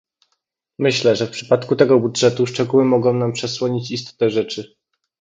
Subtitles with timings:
[0.79, 4.75] Myślę, że w przypadku tego budżetu szczegóły mogą nam przesłonić istotę rzeczy